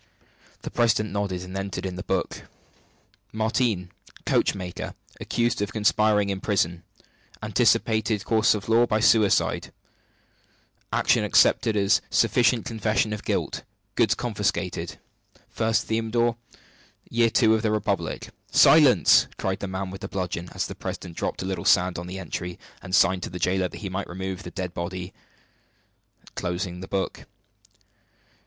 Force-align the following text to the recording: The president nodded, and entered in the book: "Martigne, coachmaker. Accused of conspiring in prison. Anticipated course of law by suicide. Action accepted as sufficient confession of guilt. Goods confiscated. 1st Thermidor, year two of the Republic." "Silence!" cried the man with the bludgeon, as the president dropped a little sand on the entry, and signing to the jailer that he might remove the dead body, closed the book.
The 0.63 0.71
president 0.71 1.11
nodded, 1.13 1.43
and 1.43 1.55
entered 1.55 1.85
in 1.85 1.95
the 1.95 2.01
book: 2.01 2.45
"Martigne, 3.31 3.89
coachmaker. 4.25 4.95
Accused 5.19 5.61
of 5.61 5.71
conspiring 5.71 6.31
in 6.31 6.41
prison. 6.41 6.81
Anticipated 7.43 8.25
course 8.25 8.55
of 8.55 8.67
law 8.67 8.87
by 8.87 8.99
suicide. 8.99 9.71
Action 10.91 11.23
accepted 11.23 11.77
as 11.77 12.01
sufficient 12.09 12.65
confession 12.65 13.13
of 13.13 13.23
guilt. 13.23 13.61
Goods 13.93 14.15
confiscated. 14.15 14.97
1st 15.55 15.83
Thermidor, 15.83 16.35
year 17.07 17.29
two 17.29 17.53
of 17.53 17.61
the 17.61 17.69
Republic." 17.69 18.31
"Silence!" 18.51 19.27
cried 19.37 19.59
the 19.59 19.67
man 19.67 19.91
with 19.91 20.01
the 20.01 20.07
bludgeon, 20.07 20.49
as 20.55 20.65
the 20.65 20.73
president 20.73 21.15
dropped 21.15 21.43
a 21.43 21.45
little 21.45 21.63
sand 21.63 21.99
on 21.99 22.07
the 22.07 22.17
entry, 22.17 22.57
and 22.81 22.95
signing 22.95 23.21
to 23.21 23.29
the 23.29 23.37
jailer 23.37 23.67
that 23.67 23.81
he 23.81 23.87
might 23.91 24.09
remove 24.09 24.41
the 24.41 24.49
dead 24.49 24.73
body, 24.73 25.13
closed 26.33 26.81
the 26.81 26.87
book. 26.87 27.25